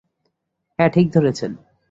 [0.79, 1.51] হ্যাঁ, ঠিক ধরেছেন।